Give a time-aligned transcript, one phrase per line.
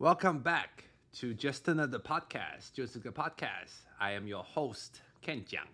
[0.00, 0.84] Welcome back
[1.20, 3.80] to just another podcast，就是个 podcast。
[3.98, 4.92] I am your host
[5.22, 5.66] Ken 讲。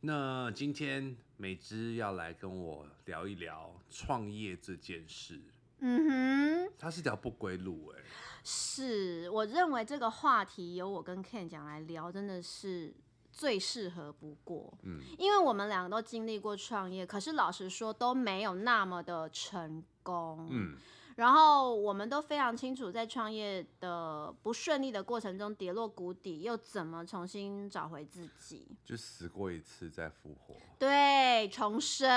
[0.00, 5.38] 那今天美芝要来跟我聊一聊创业这件事。
[5.80, 8.02] 嗯哼，它是一条不归路哎。
[8.42, 12.94] 是，我认为这个话题由我跟 Ken 讲来聊，真的是
[13.30, 14.72] 最适合不过。
[14.84, 20.48] 嗯，因为我们两个都经历过创业，可是老实说都没有那么的成功。
[20.50, 20.78] 嗯。
[21.16, 28.66] 然后我们都非常清楚，在创业的不顺利的过程中跌落谷底，又怎么重新找回自己？
[28.84, 30.54] 就死过一次再复活。
[30.78, 32.08] 对，重生，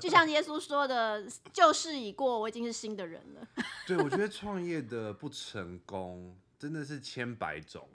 [0.00, 3.46] 就像耶稣说的：“旧事已过，我已经是新的人了。
[3.86, 7.88] ”对，我觉得创业的不成功真的是千百种。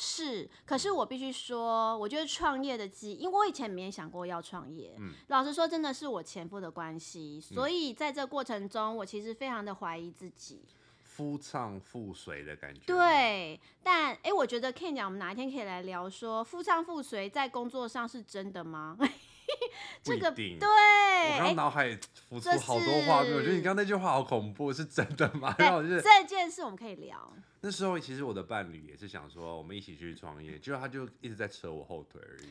[0.00, 4.94] 是，可是我必须说，我觉得创业的机，因为我以前没想过要创业。
[4.96, 10.62] 嗯，老实说，真的是我前夫的关系，所以在这过程中，我其实非常的怀疑自己。
[11.02, 12.80] 夫唱妇随的感觉。
[12.86, 18.96] 对，但哎，我觉得 Ken 讲，我们哪一天可以来聊说，夫唱妇随在工作上是真的吗？
[20.02, 25.54] 这个对，我刚脑海浮出好多画面，我觉得你刚刚那句话好恐怖，是真的吗？
[25.58, 27.32] 对，这件事我们可以聊。
[27.60, 32.48] 那时候其实我的伴侣也是想说，我们一起去创业，结果他就一直在扯我后腿而已。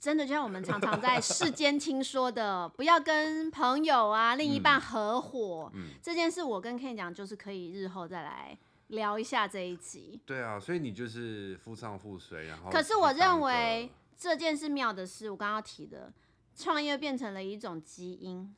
[0.00, 5.70] 真的，就像我们常常在世间听说的，不要跟朋友啊、另一半合伙。
[5.74, 8.56] 嗯，嗯，这件事我跟 Ken 讲，就是可以日后再来
[8.86, 10.18] 聊一下这一集。
[10.24, 12.70] 对啊，所以你就是夫唱妇随，然后。
[12.70, 13.90] 可是我认为
[14.20, 16.12] 这件事妙的是，我刚刚提的，
[16.54, 18.54] 创业变成了一种基因。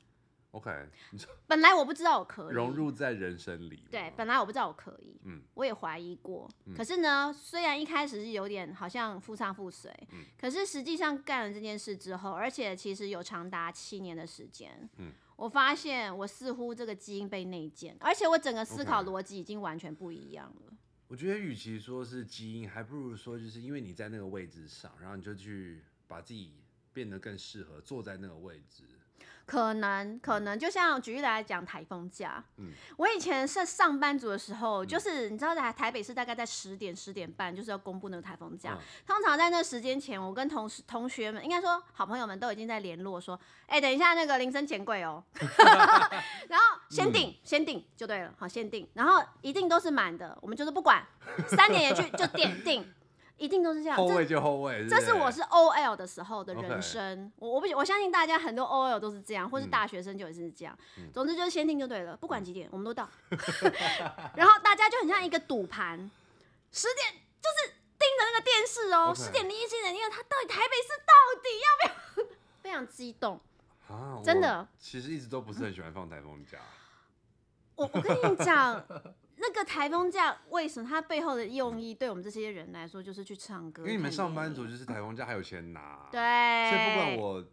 [0.51, 0.71] OK，
[1.47, 3.85] 本来我不知道我可以融入在人生里。
[3.89, 6.51] 对，本来我不知道我可以，嗯，我也怀疑过。
[6.67, 20.73] 嗯、可是呢，虽然一开始是有点好像夫唱妇随，嗯、可是实际上干了这件事之后，而且其实有长达七年的时间，嗯，我发现我似乎这个基因被内建，而且我整个思考逻辑已经完全不一样了。
[20.73, 20.77] Okay.
[21.13, 26.55] 我觉得与其说是基因，还不如说就是因为你在那个位置上，然后你就去把自己
[26.95, 28.85] 变得更适合坐在那个位置。
[29.45, 32.43] 可能可能就像举例来讲，台风假。
[32.59, 38.79] 嗯，我以前是上班族的时候，就是你知道在台北市大概在十点十点半就是要公布那个台风假。
[39.07, 45.23] 通常在那时间前，我跟同事同学们，应该说好朋友们都已经在联络说，哎，等一下那个铃声钱柜哦，
[46.49, 51.05] 然后先订先定就对了，好先定，然后一定都是满的，我们就是不管，
[51.49, 52.95] 三点也去就点订。
[53.37, 54.87] 一定都是这样，后卫就后卫。
[54.89, 60.77] 这是我是 OL 的时候的人生，我我不我相信大家很多 OL 都是这样，或是大学生就也是这样。
[61.13, 63.09] 总之就是先订就对了，不管几点我们都到。
[64.37, 65.99] 然后大家就很像一个赌盘，
[66.71, 72.37] 十点就是盯着那个电视哦，十点零一分，因为他到底台北市到底要不要？
[72.63, 73.41] 非常激动
[73.89, 74.21] 啊！
[74.25, 76.59] 真的，其实一直都不是很喜欢放台风假。
[77.75, 78.85] 我我跟你讲。
[79.45, 83.83] 那个台风假为什么它背后的用意，对我们这些人来说就是去唱歌？
[83.83, 86.21] 因为你们上班族就是台风假还有钱拿， 对。
[86.71, 87.45] 所以不管我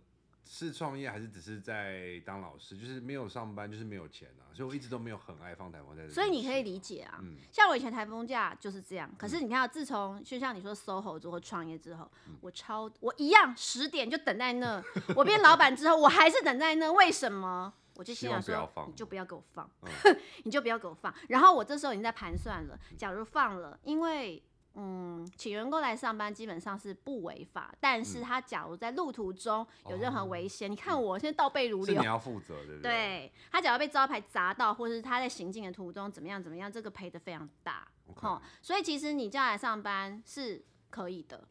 [0.46, 4.54] 是创业还是只是在当老师，就是没有上班就是没有钱啊。
[4.54, 6.14] 所以我一直都没有很爱放台风假。
[6.14, 9.10] 所以你可以理解啊，嗯、像我以前台风假就是这样。
[9.18, 14.84] 可是你看，自从就像你说 SOHO 之后创业之后，嗯、我超我一样十点就等在那。
[15.16, 17.74] 我变老板之后，我还是等在那，为什么？
[18.00, 19.92] 我就心想说，你就不要给我放，嗯、
[20.46, 21.14] 你就不要给我放。
[21.28, 24.42] 然后我这时候已经在盘算了，假如放了，因为
[24.76, 32.84] 嗯，请员工来上班基本上是不违法，但是他假如在路途中有任何危险，嗯、你看我现在倒背如流，你要负责，对不 对？
[32.84, 37.86] 对，他假如被招牌砸到，或者是他在行进的途中怎么样怎么样，这个赔的非常大。
[38.22, 41.46] 哦，所以其实你叫来上班是可以的，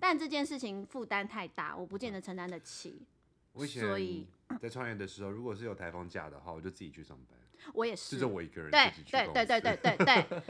[0.00, 3.06] 但这件事情负担太大，我不见得承担得起，
[3.54, 4.26] 所以。
[4.58, 7.38] 在创业的时候，如果是有台风假的话，我就自己去上班。
[7.74, 8.70] 我也是，就我一个人。
[8.70, 10.42] 对对对对对对对。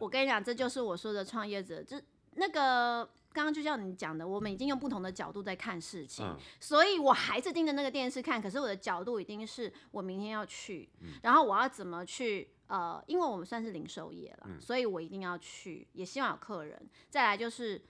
[0.00, 1.96] 我跟你讲，这就是我说的创业者，就
[2.34, 8.42] 那个刚刚就像你讲的，我们已经用不同的角度在看事情，嗯、所以我还是盯着那个电视看。
[8.42, 12.50] 可是我的角度一定是我明天要去，嗯、然后我要怎么去？
[12.66, 16.88] 呃，因为我们算是零售业了，嗯、所以我一定要去，也希望有客人。
[17.08, 17.80] 再来就是。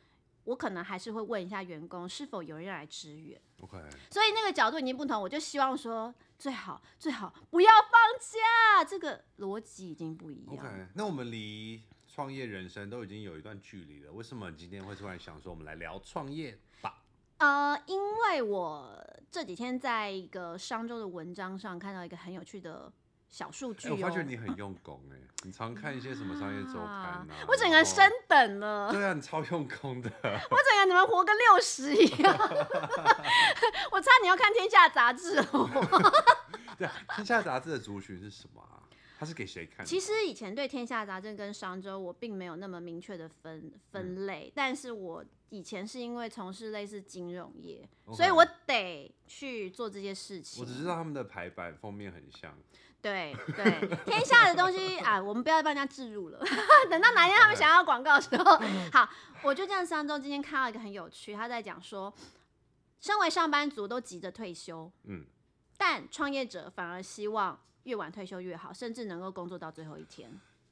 [0.47, 3.41] 我可能还是会问一下员工是否有人来支援。
[3.61, 3.79] OK，
[4.11, 10.55] 所以那个角度已经不同，我就希望说最好最好不要放假，这个逻辑已经不一样。
[10.57, 17.03] OK，那我们离创业人生都已经有一段距离了，为什么今天会突然想说我们来聊创业吧？
[17.39, 22.93] 呃，因为我这几天在一个商周的文章上看到一个很有趣的。
[23.37, 27.27] 小数据、哦欸，我发觉你很用功哎，你常看一些什么商业周刊啊？
[27.47, 28.91] 我整个人升等了。
[28.91, 30.11] 对啊，你超用功的。
[30.23, 32.35] 我整个人怎么活个六十一样？
[33.93, 35.69] 我猜你要看《天下杂志》哦。
[36.79, 38.81] 对，《天下杂志》的族群是什么啊？
[39.19, 39.85] 他是给谁看？
[39.85, 50.63] 其实以前对《天下杂志》跟《商周》，我并没有那么明确的分分类，嗯、但是我以前是因为从事类似金融业.所以我得去做这些事情。
[50.63, 52.57] 我只知道他们的排版封面很像。
[53.03, 56.39] 对对，天下的东西啊，我们不要帮人家置入了。
[56.91, 58.59] 等到哪天他们想要广告的时候，
[58.93, 59.09] 好，
[59.43, 59.85] 我就这样。
[59.85, 62.13] 上周今天看到一个很有趣，他在讲说，
[63.01, 65.25] 身为上班族都急着退休，嗯，
[65.77, 67.61] 但创业者反而希望。
[67.85, 70.29] 越晚退休越好，甚至能够工作到最后一天。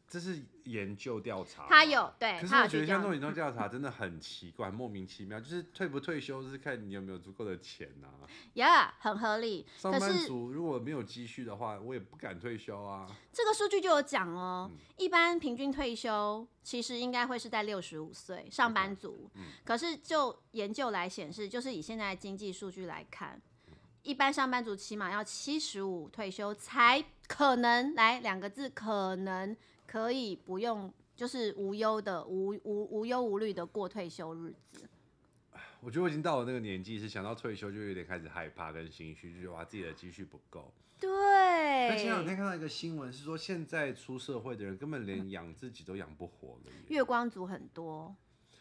[0.06, 2.38] 这是研究调查，他有对。
[2.40, 5.40] 可是我觉得像这种研究调查真的很奇怪，莫名其妙。
[5.40, 8.28] 就是退不退休是看你有没有足够的钱呐、啊。
[8.54, 9.66] Yeah，很合理。
[9.76, 13.06] 上班族如果没有积蓄的话，我也不敢退休啊。
[13.32, 19.30] 这个数据就有讲哦，嗯、一般平均退休其实应该会是在六十五岁，上班族。
[19.34, 23.40] 嗯、可是就研究来显示，就是以现在经济数据来看。
[24.02, 29.56] 一般上班族起码要七十五退休才可能来两个字，可能
[29.94, 34.88] 可以不用就是无忧的无无无忧无虑的过退休日子。
[35.78, 40.74] 我觉得我已经到了那个年纪，是想到退休就有点开始害怕跟心虚，就觉得哇自己的积蓄不够。
[40.98, 41.08] 对。
[41.88, 46.72] 那前两天看到一个新闻是说，现在出社会的人根本连养自己都养不活了。
[46.88, 48.12] 月光族很多，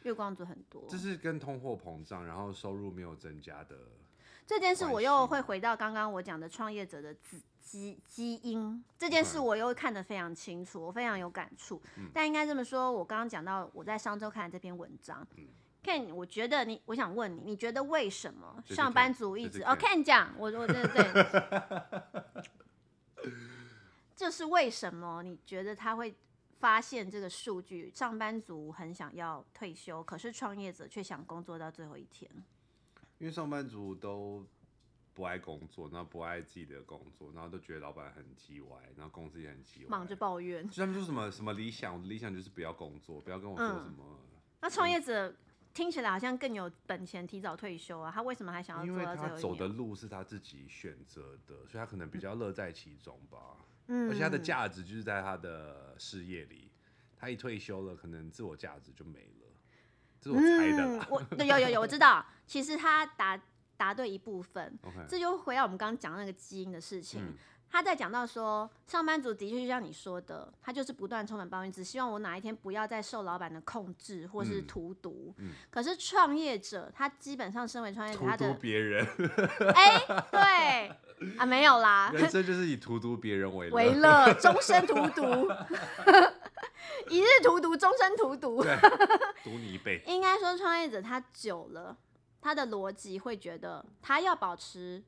[0.04, 0.86] 月光族很多。
[0.88, 3.76] 这是跟通货膨胀，然后收入没有增加的。
[4.46, 11.82] 这件事我又会回到刚刚我讲的创业者的基基基因，这件事我又看得非常清楚，我非常有感触。
[11.98, 15.48] 嗯、但应该这么说，我刚刚讲到我在商周看的这篇文章，嗯、
[15.84, 22.34] Ken，我觉得你，我想问你，你觉得为什么上班族一直哦，Ken 讲，我我对对对，
[24.16, 25.24] 这是为什么？
[25.24, 26.14] 你觉得他会
[26.60, 32.30] 发现这个数据，上班族很想要退休，可是创业者却想工作到最后一天？
[33.24, 34.46] 因为上班族都
[35.14, 40.68] 不爱工作，然后不爱自己的工作，然后都觉得老板很叽歪，然后公司也很叽歪，忙着抱怨。
[40.68, 44.04] 他们说什么什么理想，我的理想就是不要工作，不要跟我说什么。
[44.04, 45.34] 嗯、那创业者
[45.74, 48.12] 听起来好像更有本钱提早退休啊？
[48.14, 48.94] 他为什么还想要做？
[48.94, 53.38] 因为他走的路是他自己选择的，所以他可能比较乐在其中吧。
[53.88, 56.70] 嗯，而且他的价值就是在他的事业里，
[57.16, 59.48] 他一退休了，可能自我价值就没了。
[60.20, 62.26] 这是我猜的、嗯，我对有有有，我知道。
[62.46, 63.40] 其实他答
[63.78, 67.22] 答对一部分.这就回到我们刚刚讲那个基因的事情。
[67.22, 67.34] 嗯、
[67.70, 75.34] 他在讲到说，上班族的确就像你说的，他就是不断充满抱怨，只希望我哪一天不要再受老板的控制或是荼毒。
[75.38, 79.06] 嗯嗯、可是创业者，他基本上身为创业者，他的别人，
[79.74, 85.24] 哎、欸，对啊，没有啦，人生就是以荼毒别人为乐，为乐，终身荼毒。
[87.10, 88.64] 一日荼毒，终身荼毒，
[89.44, 90.04] 毒你一辈。
[90.06, 91.96] 应该说，创业者他久了，
[92.44, 95.02] 他的逻辑会觉得他要保持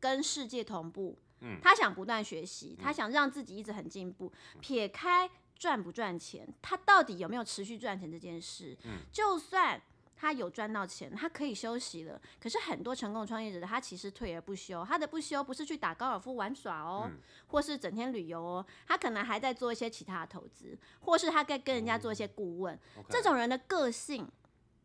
[0.00, 4.32] 跟世界同步，嗯，他想不断学习，他想让自己一直很进步。
[4.54, 9.82] 嗯、撇开赚不赚钱，他到底有没有持续赚钱这件事，嗯，就算。
[10.20, 12.20] 他有赚到钱，他可以休息了。
[12.40, 14.84] 可是很多成功创业者，他其实退而不休。
[14.84, 22.74] 他的不休不是去打高尔夫玩耍哦，嗯、或是整天旅游哦，他可能还在做一些其他的投资，或是他在跟人家做一些顾问。
[22.96, 24.28] 嗯 okay、这种人的个性，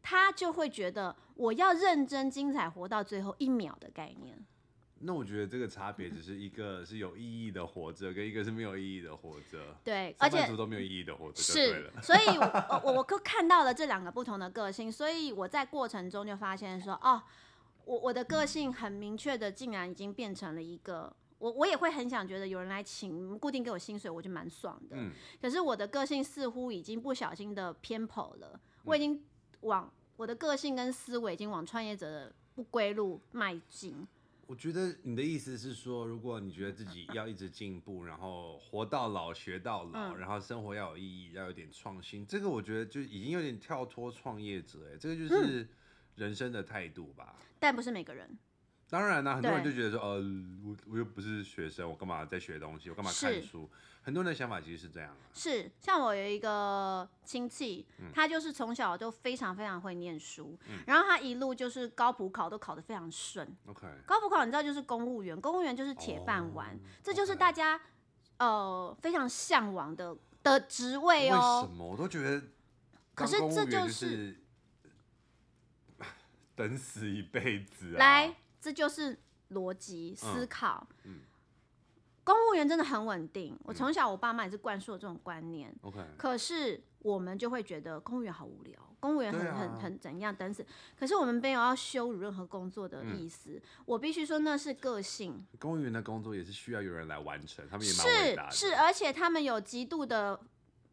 [0.04, 4.38] 他就会觉得我要认真、精彩，活到最后一秒的概念。
[5.06, 9.76] 那我觉得这个差别只是一个是有意义的活着，跟一个是没有意义的活着。
[9.84, 11.42] 对，而且都没有意义的活着。
[11.42, 17.22] 是，所以我我我看到了这两个不同的个性，所以我在过程中就发现说，哦，
[17.84, 24.96] 我我的个性很明确的，竟然已经变成了一个，我我也会很想觉得有人来请固定给我薪水，我就蛮爽的。
[24.96, 25.12] 嗯。
[25.42, 29.22] 可是我的个性似乎已经不小心的偏颇了，我已经
[29.64, 34.08] 往我的个性跟思维已经往创业者的不归路迈进。
[34.46, 45.68] 我觉得你的意思是说，如果你觉得自己要一直进步，然后活到老学到老，然后生活要有意义，要有点创新，这个我觉得就已经有点跳脱创业者，哎，这个就是
[46.16, 47.36] 人生的态度吧。
[47.58, 48.38] 但不是每个人。
[48.94, 50.24] 当然啦，很多人就觉得说，呃，
[50.64, 52.92] 我我又不是学生，我干嘛在学东西？
[52.92, 53.68] 我干嘛看书？
[54.04, 55.18] 很多人的想法其实是这样。
[55.34, 63.48] 是，像我有一个亲戚，他就是从小就非常非常会念书，然后他一路就是高普考都考得非常顺。
[63.66, 67.82] OK，高普考你知道就是公务员，公务员就是铁饭碗，这就是大家
[68.38, 71.64] 呃非常向往的的职位哦。
[71.64, 71.84] 为什么？
[71.84, 72.44] 我都觉得，
[73.16, 74.40] 可是这就是
[76.56, 77.98] 等死一辈子啊！
[77.98, 78.36] 来。
[78.64, 79.20] 这就是
[79.52, 80.88] 逻辑思考。
[81.04, 81.20] 嗯，
[82.24, 83.60] 公务员真的很稳定。
[83.66, 85.76] 我从小我爸妈也是灌输我这种观念。
[85.82, 86.00] OK。
[86.18, 90.66] 可是我们就会觉得公务员好无聊，公务员很、啊、很很怎样等死。
[90.98, 93.50] 可是我们没有要羞辱任何工作的意思。
[93.52, 95.46] 嗯、我必须说那是个性。
[95.60, 98.52] 公务员的工作也是需要有人来完成，他们也蛮伟大的。
[98.52, 100.40] 是是，而且他们有极度的，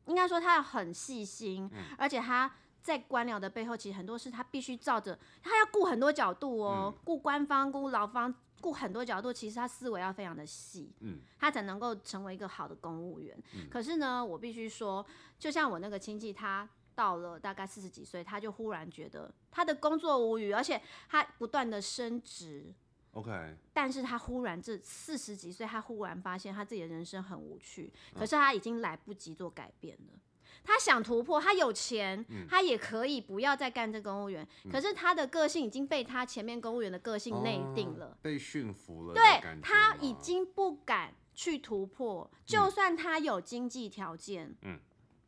[0.07, 8.35] 应该说他很细心，嗯、而且他在官僚的背后，其实很多事他必须照着，他要顾很多角度哦，顾、嗯、官方，顾劳方。
[8.63, 13.35] 顾很多角度，其实他思维要非常的细，嗯，他才能够成为一个好的公务员。
[13.55, 15.03] 嗯、可是呢，我必须说，
[15.39, 22.71] 就像我那个亲戚，他到了大概四十几岁，他就忽然觉得他的工作无语，而且他不断的升职
[23.13, 30.21] ，OK，但是他忽然这四十几岁，他忽然发现他自己的人生很无趣，可是他已经来不及做改变了。
[30.51, 34.47] 嗯他想突破，他有钱，嗯、他也可以不要再干这公务员。
[34.65, 39.15] 嗯、可是他的个性已经被他前面公务员的个性内定了，哦、被驯服了。
[39.15, 44.79] 对，他已经不敢去突破，就算他有经济条件，嗯，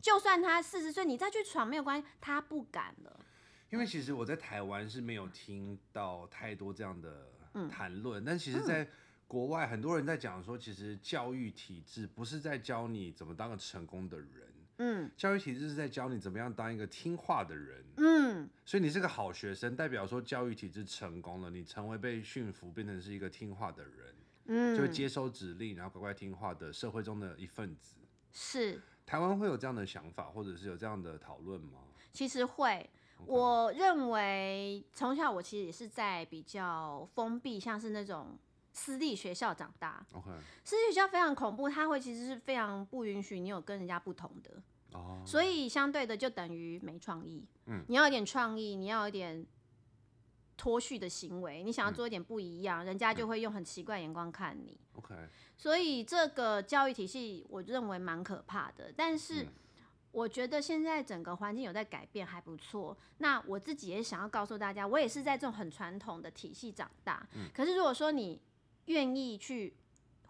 [0.00, 3.20] 就算他四十岁，你再去闯没有关系，他不敢了。
[3.70, 7.26] 因为其实我在台湾是没有听到太多这样的
[7.70, 8.86] 谈论，嗯、但其实在
[9.26, 14.51] 国外很多人在讲说，其实教育体制不是在教你怎么当个成功的人。
[14.84, 17.84] 嗯，教育体制是在教你怎么样当一个听话的人。
[17.98, 24.14] 嗯，所以你是个好学生，代表说教育体制成功了，你成为被驯服，变成是一个听话的人。
[24.46, 27.94] 嗯，就会接收指令，然后乖乖听话的社会中的一份子。
[28.32, 28.80] 是。
[29.06, 31.78] 台湾会有这样的想法，或者是有这样的讨论吗？
[32.12, 32.90] 其实会。
[33.24, 38.36] 我认为从小我其实也是在比较封闭，像是那种。
[38.74, 40.30] 私立学校长大，OK，
[40.64, 44.62] 私立学校非常恐怖，它会其实是非常不允许你有跟人家不同的
[44.92, 45.26] ，oh.
[45.26, 47.44] 所以相对的就等于没创意。
[47.66, 49.46] 嗯，你要有点创意，你要有点
[50.56, 54.80] 脱序的行为，你想要做一点不一样，嗯、人家就会用很奇怪眼光看你。
[54.94, 55.14] OK，
[55.56, 59.46] 所以这个教育体系我认为蛮可怕的，但是
[60.12, 62.96] 我觉得现在整个环境有在改变，还不错。
[63.18, 68.40] 那我自己也想要告诉大家，我也是在这种很传统的体系长大，嗯、可是如果说你。
[68.86, 69.74] 愿意去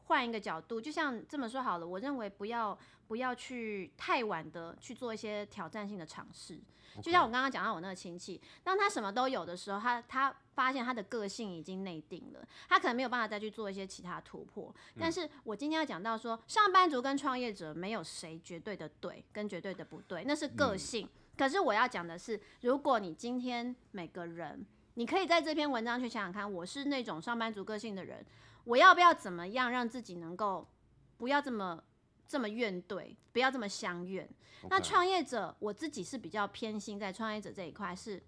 [0.07, 2.79] 换一个角度，就像这么说好了，我认为不要
[3.09, 6.61] 不要去太晚的去做一些挑战性的尝试。
[7.03, 14.71] 就像我刚刚讲到我那个亲戚，当他什么都有的时候，他他发现他的个性已经内定了，他可能没有办法再去做一些其他突破。
[14.95, 21.07] 嗯、但是我今天要讲到说，上班族跟创业者没有谁绝对的对跟绝对的不对，那是个性。
[21.07, 24.67] 嗯、可是我要讲的是，如果你今天每个人。
[24.95, 28.25] 你可以在这篇文章去想想看，我是那种上班族个性的人，
[28.65, 30.69] 我要不要怎么样让自己能够
[31.17, 31.83] 不要这么
[32.29, 34.29] 这么怨怼，不要这么相怨.
[34.69, 38.23] 那创业者，我自己是比较偏心在创业者这一块，是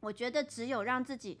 [0.00, 1.38] 我觉得只有让自己，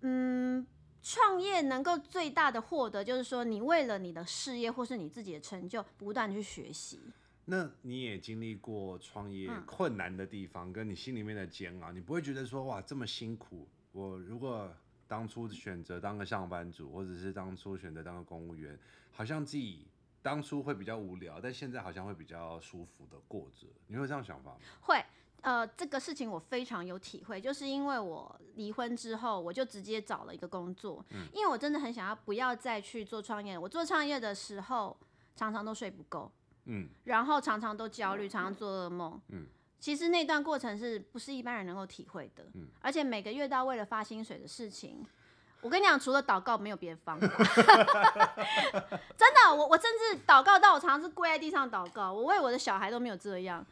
[0.00, 0.66] 嗯，
[1.02, 7.00] 创业能够最大的获得，就是说你为了你的事业或是你自己的成就，不断去学习。
[7.46, 13.68] 那你也经历过创业困难的地方，跟你心里面的煎熬，你不会觉得说哇这么辛苦？
[13.92, 14.72] 我如果
[15.06, 18.78] 当初选择当个上班族，或者是当初选择当个公务员，
[19.12, 19.86] 好像自己
[20.22, 23.66] 当初会比较无聊，但现在好像会比较舒服的过着。
[23.88, 24.56] 你会有这样想法吗？
[24.80, 25.04] 会，
[25.42, 33.58] 呃，这个事情我非常有体会，就是因为我离婚之后，我就直接找了一个工作，嗯，因为我真的很想要不要再去做创业。
[33.58, 34.96] 我做创业的时候，
[35.36, 36.32] 常常都睡不够。
[36.66, 39.20] 嗯，然后常常都焦虑，常常做噩梦。
[39.28, 39.46] 嗯，
[39.78, 42.44] 其实那段过程是不是一般人能够体会的？
[42.54, 45.04] 嗯，而且每个月都要为了发薪水的事情，
[45.60, 47.26] 我跟你讲，除了祷告没有别的方法。
[49.16, 53.64] 真的，我我甚至祷告到我常常是跪在地上祷告，我为我的小孩都没有这样。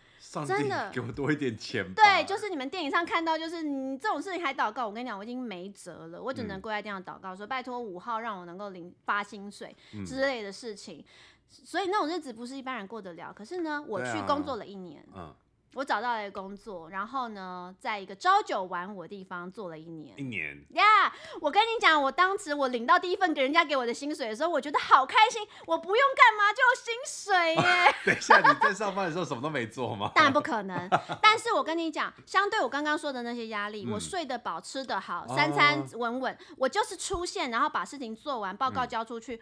[0.47, 1.85] 真的，给我多一点钱。
[1.95, 11.05] 对，就是你们电影上看到，就是你这种事情还祷告，我跟你讲，我已经没辙了，我只能跪在地上祷告，说拜托五号让我能够领发薪水之类的事情。
[11.53, 13.33] 所以那种日子不是一般人过得了。
[13.33, 15.07] 可是呢，我去工作了一年。
[15.15, 15.35] 嗯。
[15.75, 20.15] 我找到了一个工作，然后呢，在一个朝九晚五的地方做了一年。
[20.19, 27.95] 一年呀！Yeah, 我跟你讲，我当时我领到第一份给人家给我的薪水的时候，我觉得好开心，我不用干嘛就有薪水耶。
[28.05, 30.13] 等一下，你在上班的时候什么都没做吗？
[30.15, 30.91] 当然不可能。
[31.23, 39.37] 但是我跟你讲，相对我刚刚说的那些压力，嗯、我睡得饱，吃得好，三餐稳稳，哦、我就是出现，然后把事情做完，报告交出去。
[39.37, 39.41] 嗯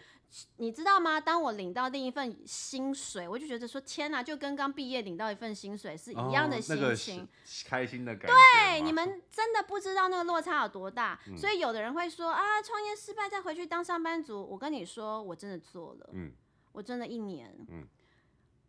[0.59, 1.21] 你知道吗？
[1.21, 8.33] 当我领到另一份薪水，我就觉得说天哪，就跟刚毕业领到一份薪水是一样的心情，哦那个、开心的感觉。
[8.33, 11.21] 对，你们真的不知道那个落差有多大。
[11.27, 14.41] 嗯、所以有的人会说啊，创业失败再回去当上班族。
[14.41, 16.31] 我跟你说，我真的做了，嗯，
[16.71, 17.85] 我真的一年，嗯，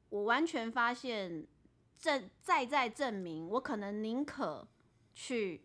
[0.10, 1.46] 我完全发现
[2.00, 4.68] 证再再证明，我可能宁可
[5.14, 5.64] 去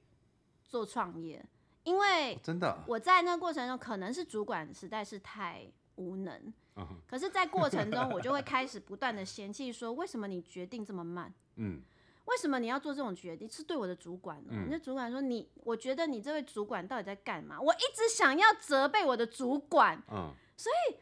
[0.63, 1.43] 做创业，
[1.85, 5.67] 因为真的我在那个过程中可能是主管实在是太。
[5.97, 11.35] 无能，嗯，可是，在过程中，我就会开始不断的嫌弃说，为什么你决定这么慢？
[11.57, 11.83] 嗯，
[12.27, 13.49] 为什么你要做这种决定？
[13.49, 14.53] 是对我的主管呢？
[14.71, 17.61] 那、嗯、主管说你，我觉得你这位主管到底在干嘛？
[17.61, 20.97] 我一直想要责备我的主管，嗯，所以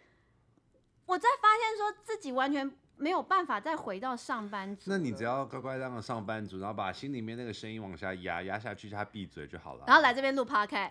[1.07, 2.77] 我在发现说自己完全。
[2.97, 4.91] 没有办法再回到上班族。
[4.91, 9.85] 那你只要乖乖当个上班族，然后把心里面那个声音往下压，压下去，叫他闭嘴就好了。
[9.87, 10.91] 然后来这边录 podcast，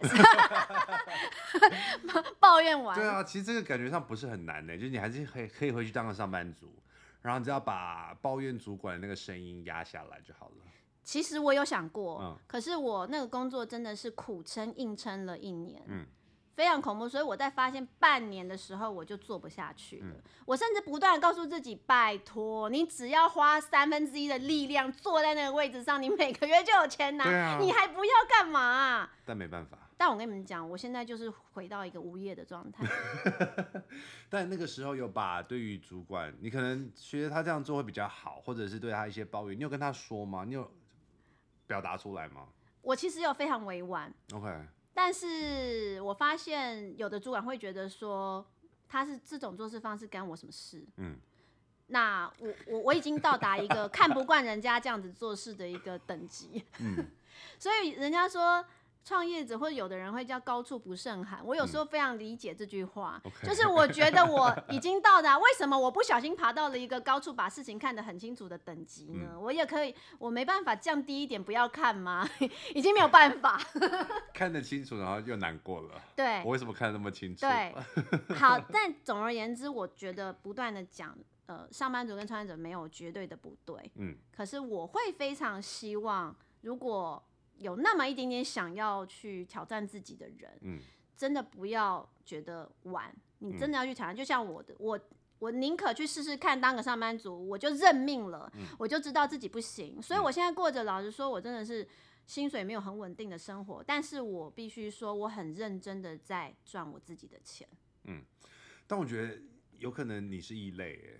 [2.39, 2.97] 抱怨完。
[2.97, 6.71] 对啊，其实这个感觉上不是很难的，就是你还是可以可以回去当个上班族，
[7.21, 10.55] 然后你只要把抱怨主管的那个声音压下来就好了。
[11.03, 16.05] 其实我有想过，嗯，可是我那个工作真的是苦撑硬撑了一年，嗯。
[16.55, 20.05] 非常恐怖，所以我在发现半年的时候，我就做不下去了。
[20.07, 29.77] 嗯、我甚至不断告诉自己：“拜托，你只要花三分之一的力量坐在那个位置上，你每个月就有钱拿，啊、你还不要干嘛、啊？”但没办法。
[29.95, 32.85] 但我跟你们讲，我现在就是回到一个无业的状态。
[34.29, 40.43] 但那个时候有把对于主管，你可能觉得他这样做会比较好，或者是对他一些抱怨，你有跟他说吗？
[40.45, 40.69] 你有
[41.65, 42.47] 表达出来吗？
[42.81, 44.13] 我其实有非常委婉。
[44.33, 44.49] OK。
[44.93, 48.45] 但是我发现有的主管会觉得说，
[48.87, 50.85] 他是这种做事方式干我什么事？
[50.97, 51.17] 嗯，
[51.87, 57.07] 那我我我已经到达一个看不惯人家这样子做事的一个等级，嗯，
[57.57, 58.63] 所以人家说。
[59.03, 63.47] 创业者或者有的人会叫高处不胜寒，我有时候非常理解这句话，嗯 okay.
[63.47, 69.31] 就是我觉得我已经到达，为什么我不小心爬到了一个高处，把事情看得很清楚的等级呢？
[69.33, 72.27] 嗯、我也可以，我没办法降低一点不要看吗？
[72.73, 73.59] 已经没有办法，
[74.33, 76.01] 看得清楚，然后又难过了。
[76.15, 77.41] 对，我为什么看得那么清楚？
[77.45, 77.75] 对，
[78.35, 81.13] 好，但总而言之，我觉得不断的讲，
[81.47, 87.21] 呃，上班族跟创业者没有绝对的不对，嗯，可是我会非常希望，如果
[87.63, 90.79] 有那么一点点想要去挑战自己的人，嗯，
[91.15, 94.13] 真的不要觉得晚，你真的要去挑战。
[94.13, 94.99] 嗯、就像我的，我
[95.39, 100.01] 我宁可去试试看当个上班族，我就认命了，嗯、我就知道自己不行。
[100.01, 101.87] 所以我现在过着，老实说，我真的是
[102.25, 107.67] 薪水没有很稳定的生活，但是我必须说，我很认真的在赚我自己的钱。
[108.05, 108.23] 嗯，
[108.87, 109.41] 但我觉得
[109.77, 111.19] 有可能你是异类，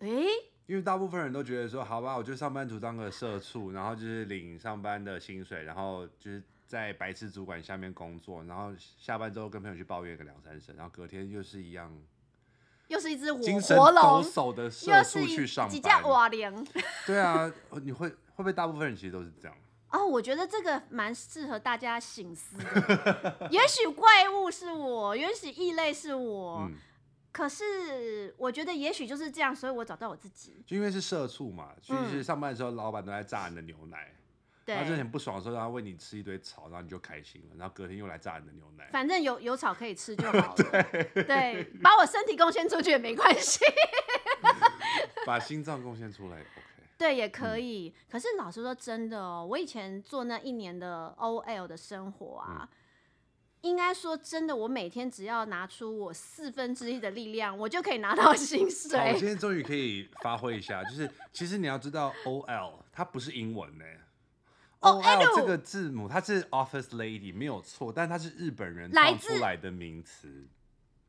[0.00, 0.26] 哎，欸
[0.66, 11.94] 因为大部分人都觉得说，好吧，我就上班族当个社畜，然后就是领上班的薪水，然后就是在白痴主管下面工作，然后下班之后跟朋友去抱怨个两三声，然后隔天又是一样，
[12.88, 15.74] 又是一只精神抖擞的社畜去上班，
[17.06, 19.54] 对啊，你会会不会大部分人其实都是这样？
[19.90, 23.48] 哦，我觉得这个蛮适合大家醒思的。
[23.50, 26.68] 也许怪物是我，也许异类是我。
[27.34, 30.62] 嗯可是我觉得也许就是这样，所以我找到我自己。
[30.64, 34.14] 就因为是社畜嘛，所以是上班的时候，老板都在榨你的牛奶，
[34.64, 38.88] 对、嗯，然后就很不爽的时候，然后喂你吃一堆草，然后你就开心了，然后隔天又来榨你的牛奶。
[38.92, 40.54] 反正有有草可以吃就 好了。
[40.54, 43.58] 对，对，把我身体贡献出去也没关系。
[45.26, 46.88] 把心脏贡献出来也 OK。
[46.96, 47.88] 对，也可以。
[47.88, 52.68] 嗯、可是老实说真的哦，我以前做那一年的 OL 的生活啊。
[53.64, 58.96] 嗯应该说真的，我每天只要拿出我四分之一的力量，我就可以拿到薪水。
[59.00, 63.84] 好，我今天终于可以发挥一下，就是其实你要知道，O L 它不是英文呢。
[64.80, 70.46] O L 这个字母它是 Office Lady 没有错，但它是日本人创出来的名词。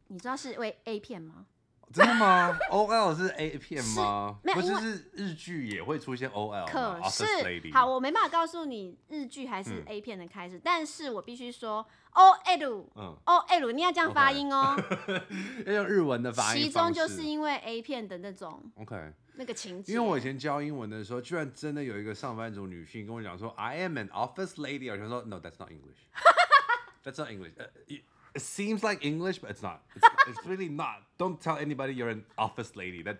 [0.08, 1.48] 你知道是为 A 片吗？
[1.93, 4.39] 真的吗？O L 是 A 片吗？
[4.43, 6.65] 不是，是日剧也会出现 O L。
[6.65, 7.26] 可是
[7.74, 14.76] 好，我没办法告诉你日剧还是 A 片的开始，但是我必须说 O L，你要这样发音哦，
[15.65, 16.63] 要用日文的发音。
[16.63, 19.93] 其中就是因为 A 片的那种 OK 那个情节。
[19.93, 27.54] 因为我以前教英文的时候，居然真的有一个上班族女性跟我讲说，I am an office lady，我就说 No，that's not English，that's not English。
[28.35, 29.81] It seems like English, but it's not.
[29.96, 31.03] It's, it's really not.
[31.18, 33.03] Don't tell anybody you're an office lady.
[33.03, 33.18] That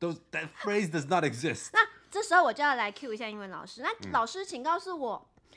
[0.00, 1.70] those that phrase does not exist.
[1.74, 3.82] 那这时候我就要来 cue 一下英文老师。
[3.82, 5.56] 那老师，请告诉我、嗯、，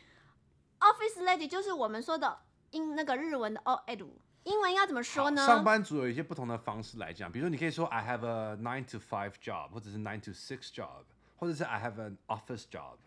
[0.81, 2.37] office lady 就是我们说的
[2.71, 4.09] 英那个日文的 OL，
[4.43, 5.45] 英文要怎么说呢？
[5.45, 11.05] 上班族有一些不同的方式来讲，比如说你可以说 I have a nine to five job，或者是 nine to six job，
[11.37, 12.97] 或者是 I have an office job。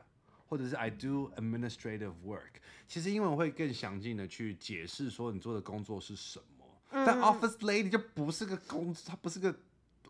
[0.54, 6.66] 或者是 I do administrative work，其实英文会更详尽的去解释说你做的工作是什么。
[6.92, 9.52] 嗯、但 office lady 就不是个工，它不是个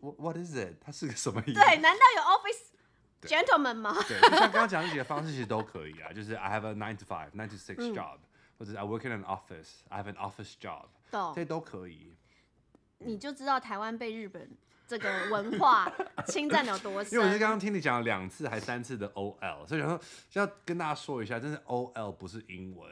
[0.01, 0.75] what is it？
[0.81, 1.61] 它是个什么意思？
[1.61, 2.73] 对，难道有 office
[3.21, 3.95] gentleman 吗？
[4.05, 8.27] 对，就像刚刚讲的这几个方式其实都可以啊，就是 I have a nine to five, nine to six job，、嗯、
[8.59, 12.17] 或者是 I work in an office, I have an office job，这些都可以。
[12.97, 14.51] 你就知道台湾被日本。
[14.97, 15.91] 这个文化
[16.27, 17.13] 侵占有多深？
[17.15, 19.99] 因为我是刚刚听你讲了两次还三次的 O L，所以想说
[20.33, 22.91] 要跟大家说一下，真是 O L 不是英文，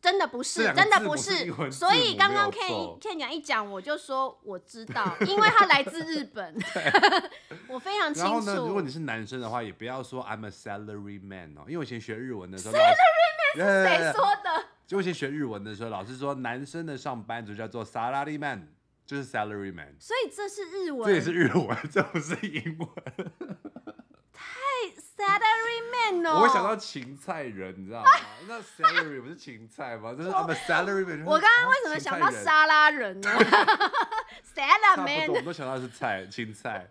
[0.00, 1.70] 真真的不是，真的不是。
[1.70, 6.56] 所以刚刚 Ken Ken 讲一讲，我就说我知道，因为他来自日本，
[7.68, 8.28] 我非常清楚。
[8.28, 14.64] 然后呢，如果你是男生的话，也不要说 I'm a salary man 哦，因为我以前学日文的时候，salary man 是谁说的？
[14.86, 18.68] 就我以前学日文的时候，老师说男生的上班族叫做 salary man，
[19.10, 19.92] 就是 salary man。
[19.98, 22.88] 所以这是日文，这也是日文， 这不是英文。
[24.32, 24.40] 太
[25.16, 25.82] salary
[26.14, 26.36] man 哦！
[26.36, 28.10] 我会想到芹菜人，你知道吗？
[28.46, 30.14] 那 salary 不是芹菜吗？
[30.14, 31.24] 就是 I'm a salary man。
[31.24, 33.28] 我刚刚为什么想到沙拉人呢
[34.54, 36.88] ？salary man，我都想到是菜，青菜。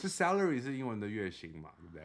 [0.00, 2.04] 就 salary 是英文的月薪嘛，对不对？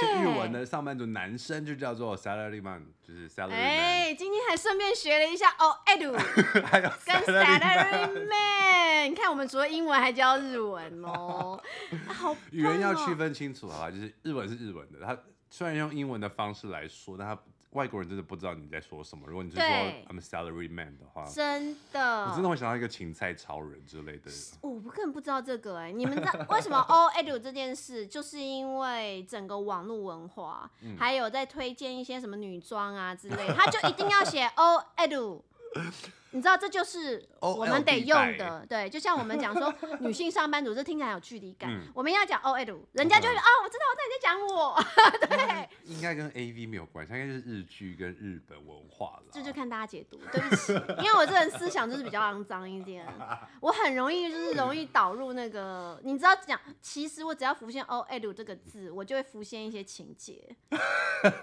[0.00, 0.22] 对。
[0.22, 3.58] 日文的上班族男生就叫做 salary man，就是 salary man。
[3.58, 6.16] 哎，今天还顺便学了一下哦，edu，
[6.64, 9.10] 还有跟 salary man。
[9.10, 11.60] 你看，我们除了英文还教日文哦，
[12.08, 12.36] 好。
[12.50, 15.18] 语言要区分清楚好吧，就是日文是日文的，他
[15.50, 17.38] 虽然用英文的方式来说，但他。
[17.72, 19.24] 外国人真的不知道你在说什么。
[19.26, 24.30] 如果你是说 I'm a salary man 的话，真的，我真的会想到一个芹菜超人之类的。
[24.62, 35.42] 我根本不知道这个哎、欸，你们知道 为什么 all edu 这件事，就是因为整个网络文化，嗯、还有在推荐一些什么女装啊之类的，他就一定要写 all edu。
[36.30, 44.84] 你知道这就是我们得用的，对，就像我们讲说 女性上班族，这听起来有距离感，嗯、我们要讲 OL，人家就会啊，我知道我在你在讲我，
[45.26, 53.06] 对，应该跟 AV 没有关系，它应该就是日剧跟日本文化了，这就看大家解读，对不起，因为我这人思想就是比较肮脏一点，
[53.62, 60.54] 我很容易就是容易导入那个，你知道讲，其实我只要浮现 OL 这个字，我就会浮现一些情节，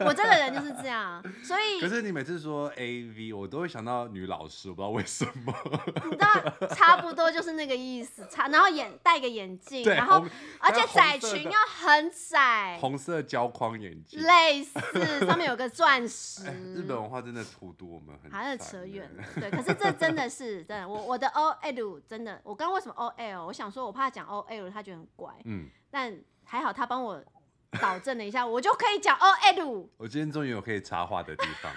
[0.01, 4.74] 我这个人就是这样，所以，可是你每次说 AV，我都会想到女老师。
[4.75, 5.53] 不知道为什么，
[6.03, 10.25] 你知道差不多就是那个意思，差然后眼戴个眼镜，然后
[10.59, 16.43] 而且窄裙要很窄，红色胶框眼镜，类似上面有个钻石。
[16.75, 19.23] 日本文化真的荼毒我们很，还是扯远了。
[19.35, 23.45] 对，可是这真的是真的，我我的 O L 真的，我刚刚为什么 O L？
[23.45, 27.23] 我想说我怕讲 O L，他觉得很怪，嗯，但还好他帮我
[27.79, 29.89] 导正了一下，我就可以讲 O L。
[29.97, 31.71] 我今天终于有可以插话的地方。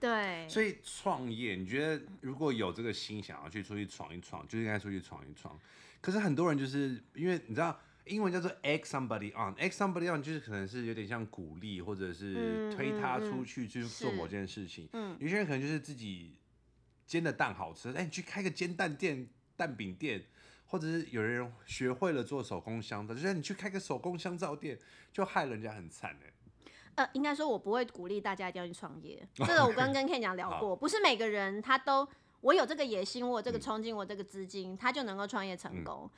[0.00, 5.58] 对，所以创业，你觉得如果有这个心想要去出去闯一闯，就应该出去闯一闯。
[6.00, 14.88] 可是很多人就是因为你知道，英文叫做 egg somebody on，egg somebody on 就是可能是有点像鼓励或者是推他出去去做某件事情。
[14.92, 16.36] 嗯，有些人可能就是自己
[17.04, 20.22] 煎的蛋好吃，哎，你去开个煎蛋店、蛋饼店，
[20.66, 24.78] 或者是有人学会了做手工香皂，就是你去开个手工香皂店，
[25.12, 26.32] 就害人家很惨哎。
[26.98, 29.24] 呃，应该说，我不会鼓励大家一定要去创业。
[29.32, 32.06] 这个我刚跟 Ken 讲聊过，不是每个人他都，
[32.40, 36.10] 我有这个野心，我有这个冲劲，我有这个资金，他就能够创业成功。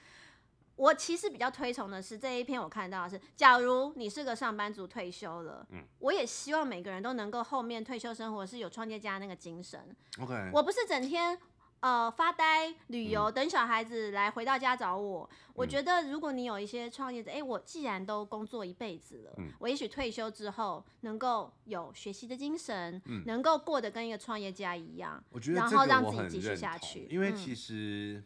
[0.76, 5.66] 我其实比较推崇的是这一篇，我看到的是，假如你是个上班族退休了，
[5.98, 9.94] 我也希望每个人都能够后面退休生活是有创业家那个精神。
[10.18, 11.38] OK，我不是整天。
[11.80, 15.28] 呃，发呆、旅游，等小孩子来回到家找我。
[15.32, 27.06] 嗯、我觉得，如果你有一些创业者，哎、欸，我既然都工作一辈子了，嗯、我也许退休之后能够有学习的精神，嗯、能够过得跟一个创业家一样，我觉得然后让自己继续下去。
[27.08, 28.22] 因为其实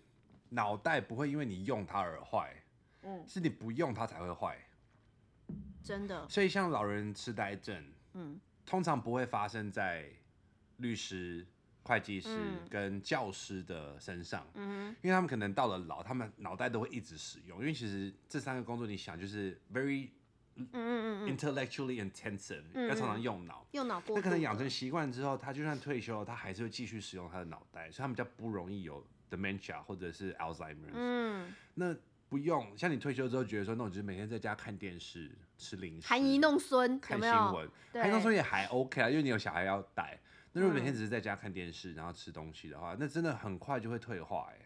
[0.49, 2.53] 脑袋不会因为你用它而坏，
[3.03, 4.59] 嗯，是你不用它才会坏，
[5.81, 6.29] 真的。
[6.29, 10.11] 所以像老人痴呆症，嗯，通常不会发生在
[10.79, 11.47] 律师。
[11.85, 12.29] 会计师
[12.71, 17.61] 跟教师的身上，嗯，因为他们可能到了老，他们脑袋都会一直使用。
[17.61, 20.09] 因为其实这三个工作，你想就是 very，
[20.57, 24.17] 嗯嗯嗯，intellectually intensive，要常常用脑，用脑过。
[24.17, 30.91] 那可能养成习惯之后，他就算退休了，他还是会继续使用他的脑袋，所以他们比较不容易有 dementia 或者是 Alzheimer。
[30.95, 31.95] 嗯，那
[32.31, 40.19] 不用像你退休之后觉得说，那我就是每天在家看电视、吃零食、含饴弄孙、看新闻，含饴弄孙也还 OK 啊，因为你有小孩要带。
[40.55, 44.59] 那如果每天只是在家看电视，然后吃东西的话，那真的很快就会退化哎。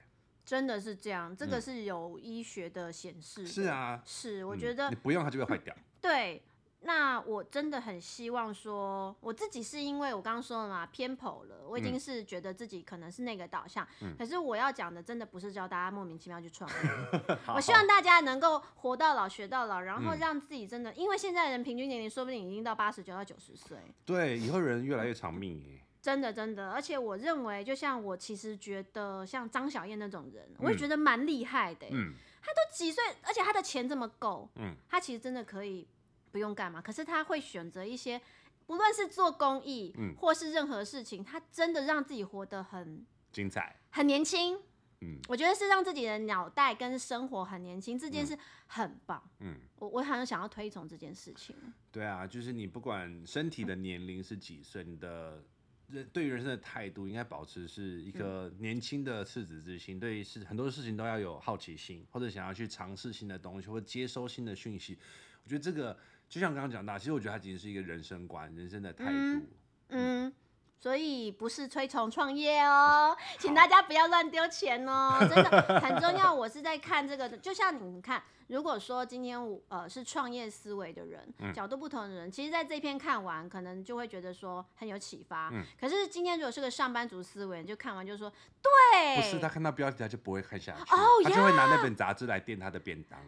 [0.44, 3.46] 真的是这样，这个是有医学的显示。
[3.46, 5.74] 是啊，是，我觉得你不用它就会坏掉。
[6.00, 6.42] 对，
[6.80, 13.86] 那我真的很希望说，我自己是因为我刚刚说了嘛，偏颇了，我已经是觉得自己可能是那个导向。
[14.16, 23.76] 可是我要讲的真的不是教大家莫名其妙去创业， 我希望大家能够活到老学到老，然后让自己真的，因为现在人平均年龄说不定已经到八十九到九十岁。
[24.04, 25.80] 对，以后人越来越长命耶。
[26.00, 31.88] 真的真的，而且我认为，就像我其实觉得，像张小燕那种人，我也觉得蛮厉害的。
[31.90, 35.86] 嗯，他都几岁，而且他的钱这么够，嗯，他其实真的可以
[36.30, 38.20] 不用干嘛，可是他会选择一些，
[38.66, 44.58] 不论是做公益，嗯，或是任何事情，他真的让自己活得很精彩，很年轻。
[45.00, 48.36] 嗯，我觉得是让自己的脑袋跟生活很年轻，这件事
[48.66, 49.22] 很棒。
[49.40, 51.54] 嗯，我我好像想要推崇这件事情。
[51.92, 55.42] 对啊，就是你不管身体的年龄是几岁，你的。
[55.90, 64.98] 人对于人生的态度应该保持是一个年轻的赤子之心，嗯、对于是很多事情都要有好奇心，或者想要去尝试新的东西，或接收新的讯息。
[65.42, 69.10] 我觉得这个就像刚刚讲到，其实我觉得它仅仅是一个人生观、人生的态度。
[69.12, 69.46] 嗯。
[69.90, 70.32] 嗯
[70.80, 76.32] 所以不是推崇创业哦，请大家不要乱丢钱哦，真的很重要。
[76.32, 85.52] 我是在看这个的，就像你们看，如果说今天我呃是创业思维的人，角度不同的人，其实在这篇看完，可能就会觉得说很有启发。
[85.80, 90.84] 可是今天如果是个上班族思维，就看完就说，对，不是他看到标题他就不会看下去，
[91.24, 93.18] 他就会拿那本杂志来垫他的便当。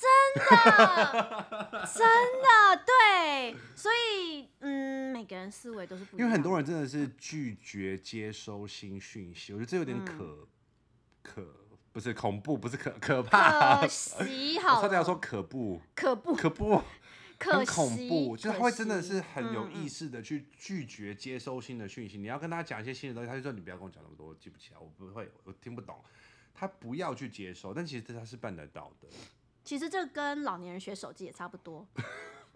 [0.00, 6.24] 真的，真的，对，所以，嗯，每个人思维都是不一样。
[6.24, 10.46] 因为很多人真的是拒绝接收新讯息，我觉得这有点可、嗯、
[11.20, 11.44] 可，
[11.90, 13.80] 不是恐怖，不是可可怕。
[13.80, 16.80] 可惜好，我差点要说可怖，可不，可怖，
[17.36, 22.18] 可很恐怖，就是他会真的是很有意识的去拒绝接收新的讯息。
[22.18, 25.96] 嗯、你要跟他讲一些新的东西，他就说你不要跟我讲那么多，我记不起来，我不会，我听不懂。
[26.54, 29.08] 他不要去接收，但其实他是办得到的。
[29.68, 31.86] 其实这跟老年人学手机也差不多，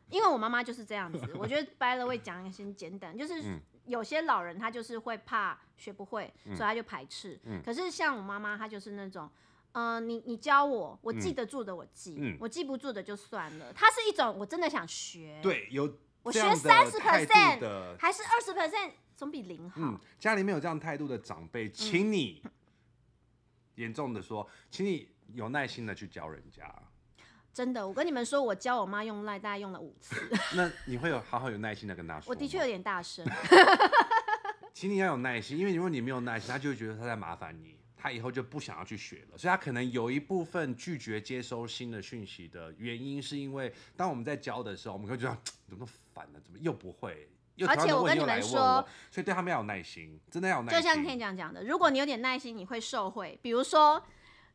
[0.08, 1.20] 因为我妈妈就是这样子。
[1.34, 7.38] 我觉得 by the way 讲一些简单，就是有些老人他就是会怕学不会，所以他就排斥。
[7.62, 9.30] 可是像我妈妈，她就是那种，
[9.72, 13.70] 嗯、呃，你你教我，我记得住的我记，我记不住的就算了。
[13.74, 19.82] 它是一种我真的想学，对，有我学三十 percent 还是二十 percent 总比零好。
[19.82, 22.42] 嗯，家里面有这样态度的长辈，请你
[23.74, 26.74] 严重的说，请你有耐心的去教人家。
[27.52, 30.16] 真的，我跟你们说，我教我妈用赖，大概用了五次。
[30.56, 32.30] 那你会有好好有耐心的跟她说？
[32.30, 33.26] 我的确有点大声。
[34.72, 39.36] 请你要有耐心，因为如果你没有耐心，她就会觉得她在麻烦你，她以后就不想要去学了。
[39.36, 46.40] 所以她可能有一部分拒绝接收新的讯息的原因，是因为当我们在教的时候，我们会觉得怎么那么烦呢？
[46.42, 47.28] 怎么又不会？
[47.56, 50.80] 又而且我跟你们说，所以对他们要有耐心，真的要有耐心。
[50.80, 53.38] 就像 Ken 讲讲的，如果你有点耐心，你会受惠。
[53.42, 54.02] 比如说，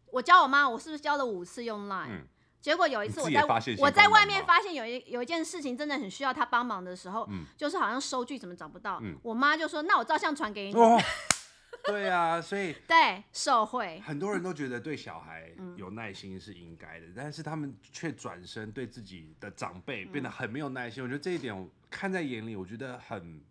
[0.09, 2.07] 我教我妈，我是不是教了五次用赖？
[2.09, 2.25] 嗯
[2.61, 3.43] 结果有一次我在
[3.79, 10.73] 我在外面发现有一有一件事情真的很需要他帮忙的时候，嗯、就是好像收据怎么找不到，嗯、我妈就说：“那我照相传给你。
[10.73, 10.99] 哦”
[11.85, 21.01] 对啊，所以对受惠，很多人都觉得对小孩有耐心是应该的，嗯、但是他们却转身对自己的长辈变得很没有耐心。
[21.01, 23.41] 嗯、我觉得这一点我看在眼里，我觉得很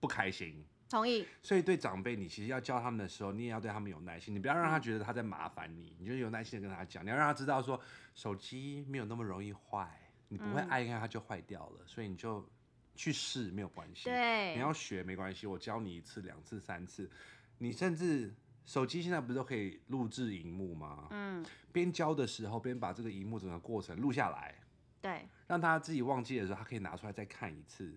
[0.00, 0.64] 不开心。
[0.92, 4.34] 同意，所以对长辈，你其实要教他们的时候，你也要对他们有耐心。
[4.34, 7.02] 你不要让他觉得他在麻烦你，你就有耐心的跟他讲。
[7.02, 7.80] 你要让他知道说，
[8.14, 9.90] 手机没有那么容易坏，
[10.28, 12.46] 你不会爱看它就坏掉了，所以你就
[12.94, 14.04] 去试没有关系。
[14.04, 17.10] 对，你要学没关系，我教你一次、两次、三次。
[17.56, 18.34] 你甚至
[18.66, 21.08] 手机现在不是都可以录制荧幕吗？
[21.10, 24.54] 嗯，边教的时候边把这个荧幕整个过程录下来，
[25.00, 27.96] 对，让他自己忘记的时候，他可以拿出来再看一次。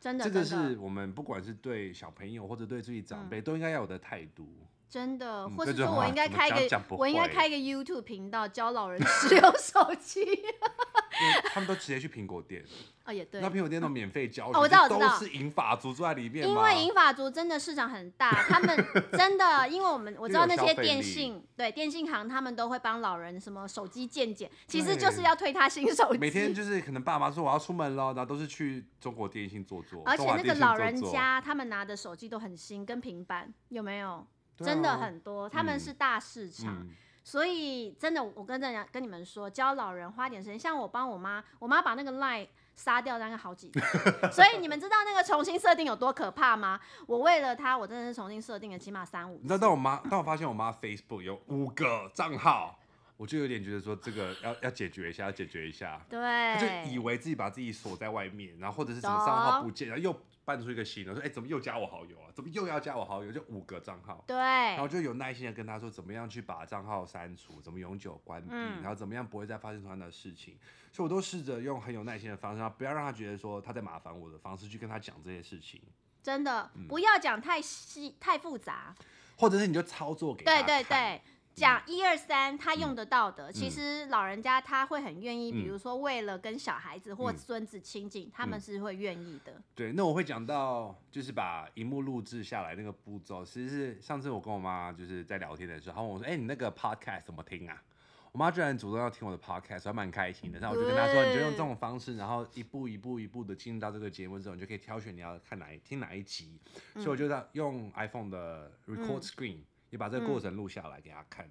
[0.00, 4.48] 真的，这个是我们不管是对小朋友或者对自己长辈、嗯、都应该要有的态度。
[4.88, 10.24] 真的，或者说我应该开一个，我应该开一个 YouTube 频道教老人 使用手机。
[11.52, 12.64] 他们都直接去苹果店。
[13.04, 13.40] 哦，也对。
[13.40, 15.18] 那苹果店都免费教，我知道，我知道。
[15.18, 16.48] 都是银发族住在里面。
[16.48, 18.76] 因为银发族真的市场很大， 他们
[19.12, 26.18] 真的，因为我们我知道那些电信，对电信行，他们都会帮老人什么手机健检，其实就是要推他新手机。
[26.18, 30.02] 每天就是可能爸妈说我要出门了，然后都是去中国电信坐坐。
[30.04, 34.26] 而且那个老人家他们拿的手机都很新，跟平板有没有？
[34.62, 36.86] 真的很多，他们是大市场。
[37.30, 40.58] 所以真的，我跟大家跟你们说，教老人花点时间。
[40.58, 43.80] 像我帮我妈，我妈把那个 line 杀掉大概好几个。
[44.32, 46.80] 所以你们知道那个重新设定有多可怕吗？
[47.06, 49.38] 我为了她，我真的是重新设定了起码三五。
[49.40, 52.76] 你知道，当我妈，当我发现我妈 Facebook 有五个账号，
[53.16, 56.04] 我就有点觉得说这个要要解决一下，要解决一下。
[56.08, 56.18] 对。
[56.18, 60.12] 她就以为自己把自己锁在外面，然后或者是什么账号不见，然后又。
[60.50, 62.26] 办出一个新的，说哎、欸，怎么又加我好友啊？
[62.34, 63.30] 怎么又要加我好友？
[63.30, 70.58] 就五个账号，对，然后就有耐心的跟他说，怎么样去把账号删除，怎么永久关闭，嗯、然后怎么样不会再发生同样的事情。
[70.92, 75.80] 所以我都试着用很有耐心的方式，不要让他觉得说他在麻烦我的方式去跟他讲这些事情。
[76.22, 78.94] 真的，嗯、不要讲太细太复杂，
[79.36, 80.50] 或者是你就操作给他。
[80.52, 81.20] 对对对。
[81.54, 89.60] 讲一二三，他用得到的，嗯、其实老人家他会很愿意，嗯、比如说为了跟小孩子或孙子亲近，嗯、他们是会愿意的。
[89.74, 97.82] 对，那我会讲到就是把荧幕录制下来那个步骤，其实是上次我跟我妈就是在聊天的时候，她问我说：“哎、欸，你那个 podcast 怎么听啊？”
[98.32, 100.60] 我妈居然主动要听我的 podcast，还蛮开心的。
[100.60, 106.56] 然后我就跟她说：“你就用这种方式，然后一步一步一步的进入到这个节目之后，你就可以挑选你要看哪一听哪一集。
[106.94, 111.48] 嗯”所以我就在用 iPhone 的 record screen、嗯、也把这个过程录下来给他看。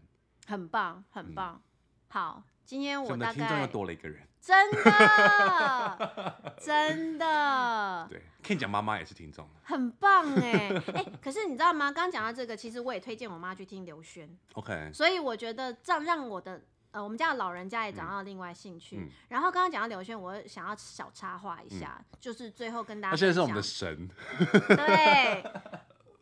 [0.47, 1.55] 很棒，很棒。
[1.55, 1.61] 嗯、
[2.07, 8.07] 好，今天我大概听众又多了一个人， 真的，真的。
[8.09, 11.91] 对 Ken 讲妈妈也是听众，很棒哎哎、欸，可是你知道吗？
[11.91, 14.27] 刚刚讲到这个，其实我也推荐我妈去听刘轩。
[14.53, 18.97] OK，所以我觉得这样让我的呃，我们家的老人家也找到另外兴趣。
[18.97, 24.09] 嗯、然后刚刚讲到刘轩，我想要小插话一下，嗯、就是最后跟大家，他现在是我们的神，
[24.75, 25.43] 对，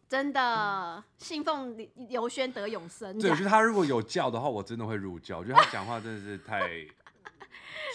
[0.08, 1.78] 真的信奉
[2.10, 3.18] 刘轩得永生。
[3.20, 5.40] 对，就是他如果有教的话，我真的会入教。
[5.40, 6.86] 我觉得他讲话真的是太。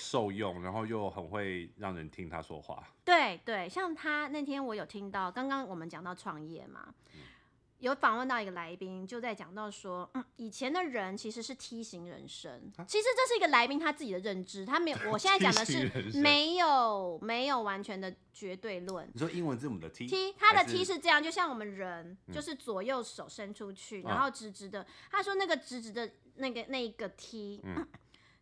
[0.01, 2.83] 受用，然后又很会让人听他说话。
[3.03, 7.21] 对对，像他那天我有听到，刚刚我们讲到创业嘛，嗯、
[7.83, 12.73] 有访问到一个来宾，就在讲到说，嗯，以前的人其实是梯形人生。
[12.77, 14.99] 啊、其实这是一个来宾他自己的认知，他没有。
[15.11, 19.11] 我现在讲的是没有没有完全的绝对论。
[19.13, 24.87] 你说英文字母的 T？T，他的 T 是这样，就像我们人，就是左右手伸出去，嗯、然后直直的。
[25.11, 27.61] 他说那个直直的那个那一个 T。
[27.65, 27.85] 嗯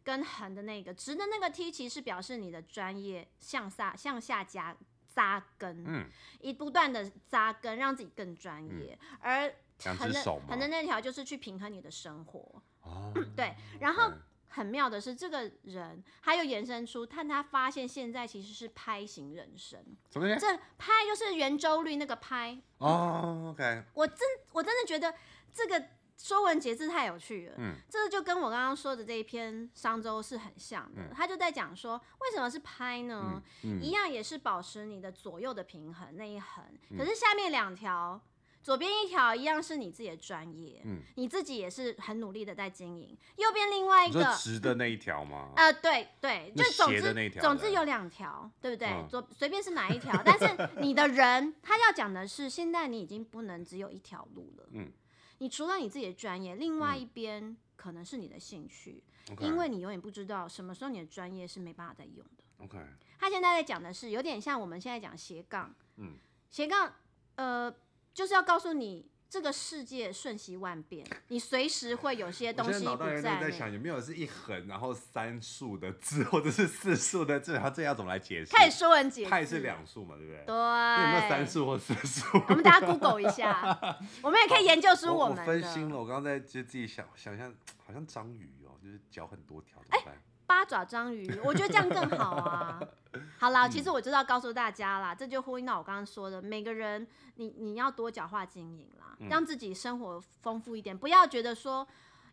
[0.03, 4.75] 跟横的那个直的那个 T，其实表示你的专业向下向下加
[5.15, 6.09] 扎根，嗯，
[6.41, 8.99] 一不断的扎根，让自己更专业。
[9.03, 9.55] 嗯、而
[9.97, 13.55] 横的横的那条就是去平衡你的生活，哦，对。
[13.81, 14.13] 然后
[14.49, 19.79] 很妙的是，这个人他又延伸出，但他发现现在其实是拍型人生，
[20.11, 20.37] 什么？
[20.37, 23.85] 这拍就是圆周率那个拍哦，OK。
[23.95, 24.19] 我真
[24.53, 25.15] 我真的觉得
[25.53, 25.85] 这个。
[26.23, 31.01] 说文解字太有趣了，嗯，这就跟我刚刚说的这一篇商周是很像的。
[31.01, 33.43] 嗯、他就在讲说，为什么是拍呢？
[33.65, 38.21] 嗯嗯、一样也是保持你的左右的平衡那一横，嗯、可是下面两条，
[38.63, 43.17] 左边一条一样是你自己的专业，嗯，你自己也是很努力的在经营。
[43.37, 45.53] 右边另外一个直的那一条吗？
[45.57, 48.89] 啊、呃，对对，就总之总之有两条，对不对？
[48.89, 54.93] 嗯、左随便是哪一条，但是你的人他要讲的是，现在你已经不能只有一条路了，嗯。
[55.41, 59.03] 你除了你自己的专业，另外一边可能是你的兴趣.
[59.41, 62.45] 因为你永远不知道什么时候你的专业是没办法再用的。
[62.59, 62.79] OK，
[63.19, 66.15] 他现在在讲的是有点像我们现在讲斜杠，嗯，
[66.51, 66.93] 斜杠，
[67.37, 67.75] 呃，
[68.15, 69.11] 就是要告诉你。
[69.31, 73.37] 这个世界瞬息万变，你随时会有些东西不在。
[73.37, 78.51] 我在想有没有是一横，然后三竖的字，或者是四竖的字，然后这要怎么来解释？
[78.51, 79.31] 开始说文解字。
[79.31, 80.45] 派是两竖嘛，对不对？
[80.45, 80.55] 对。
[80.57, 82.27] 有没有三竖或四竖？
[82.49, 83.79] 我们大家 Google 一下，
[84.21, 85.43] 我们也可以研究出我们的。
[85.43, 87.55] 我分心了，我刚刚在就自己想想象，
[87.87, 90.21] 好像章鱼哦，就是脚很多条，怎么办？
[90.51, 92.81] 八爪章鱼， 我觉得这样更好啊。
[93.39, 101.87] 好啦，其实我知道告诉大家啦，这就呼应到我刚刚说的，每个人你你要多角化经营啦，让自己生活丰富一点，不要觉得说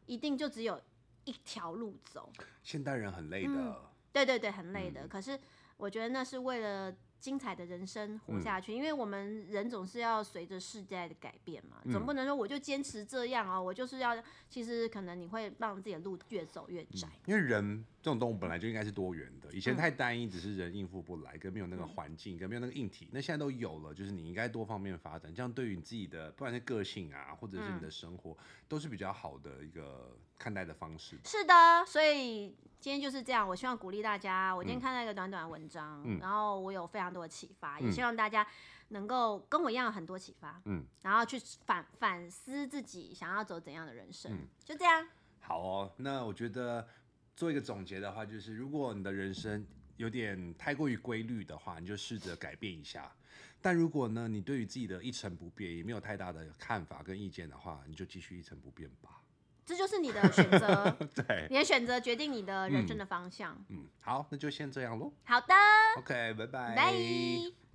[0.08, 0.82] 一定就只有
[1.26, 2.32] 一条路走。
[2.64, 3.52] 现代人很累的。
[3.54, 3.76] 嗯，
[4.12, 5.08] 对对对，很累的。
[5.08, 5.40] 可是
[5.78, 6.92] 我觉得那是为了。
[7.20, 14.16] 精彩的人生活下去，嗯、因为我们人总是要随着世代的改变嘛，嗯、总不能说我就坚持这样哦，我就是要，
[14.50, 17.08] 其实可能你会让自己的路越走越窄。
[17.08, 31.18] 嗯、因为人这种动物本来就应该是多元的，以前太单一，只是人应付不来，跟没有那个环境，跟没有那个硬体，那现在都有了，就是你应该多方面发展，这样对于你自己的不管是个性啊，或者是你的生活，嗯、都是比较好的一个看待的方式。
[31.26, 32.56] 是的，所以。
[32.80, 34.56] 今天就是这样，我希望鼓励大家。
[34.56, 38.48] 我今天看到一个短短的文章，嗯、然后我有非常多的启发，嗯、也希望大家
[38.90, 45.06] 能够跟我一样有很多启发，嗯，然后去反反思自己想要走怎样的人生，嗯、就这样。
[45.40, 46.88] 好哦，那我觉得
[47.36, 49.66] 做一个总结的话，就是如果你的人生
[49.98, 53.12] 有点太过于规律的话，你就试着改变一下；
[53.60, 59.17] 但如果呢，你对于自己的一成不变也没有太大的看法跟意见的话，你就继续一成不变吧。
[59.68, 63.54] 这就是你的选择， 对，你的选择决定你的人生的方向。
[63.68, 65.12] 嗯，嗯，好，那就先这样喽。
[65.26, 65.54] 好的。
[65.98, 66.74] OK，拜拜。
[66.74, 67.67] 拜。